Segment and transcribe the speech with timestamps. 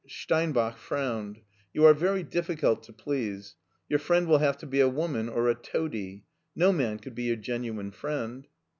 [0.23, 1.39] ''Steinbach frowned.
[1.75, 3.53] "You are very difficult to please.
[3.87, 6.23] Your friend will have to be a woman or a toady.
[6.55, 8.47] No man could be your genuine friend.